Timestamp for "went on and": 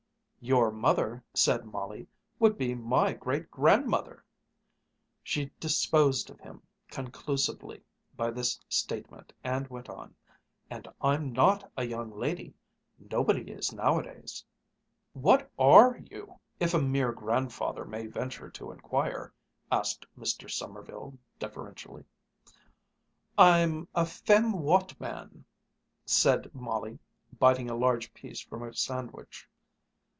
9.67-10.87